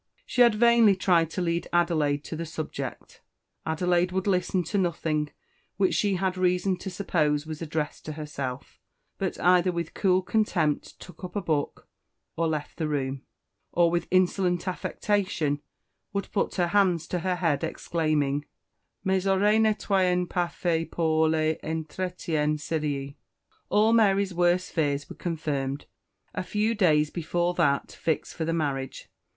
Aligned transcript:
She 0.25 0.41
had 0.41 0.55
vainly 0.55 0.95
tried 0.95 1.29
to 1.29 1.43
lead 1.43 1.67
Adelaide 1.71 2.23
to 2.23 2.35
the 2.35 2.47
subject. 2.47 3.21
Adelaide 3.67 4.11
would 4.11 4.25
listen 4.25 4.63
to 4.63 4.79
nothing 4.79 5.29
which 5.77 5.93
she 5.93 6.15
had 6.15 6.39
reason 6.39 6.75
to 6.77 6.89
suppose 6.89 7.45
was 7.45 7.61
addressed 7.61 8.05
to 8.05 8.13
herself; 8.13 8.79
but 9.19 9.39
either 9.39 9.71
with 9.71 9.93
cool 9.93 10.23
contempt 10.23 10.99
took 10.99 11.23
up 11.23 11.35
a 11.35 11.39
book, 11.41 11.87
or 12.35 12.47
left 12.47 12.77
the 12.77 12.87
room, 12.87 13.21
or, 13.73 13.91
with 13.91 14.07
insolent 14.09 14.67
affectation, 14.67 15.61
would 16.13 16.31
put 16.31 16.55
her 16.55 16.69
hands 16.69 17.05
to 17.05 17.19
her 17.19 17.35
head, 17.35 17.63
exclaiming, 17.63 18.45
"Mes 19.03 19.27
oreilles 19.27 19.59
n'etoient 19.61 20.27
pas 20.31 20.49
faites 20.51 20.89
pour 20.91 21.29
les 21.29 21.59
entretiens 21.63 22.55
sérieux." 22.59 23.13
All 23.69 23.93
Mary's 23.93 24.33
worst 24.33 24.71
fears 24.71 25.07
were 25.11 25.15
confirmed 25.15 25.85
a 26.33 26.41
few 26.41 26.73
days 26.73 27.11
before 27.11 27.53
that 27.53 27.91
fixed 27.91 28.33
for 28.33 28.45
the 28.45 28.51
marriage. 28.53 29.07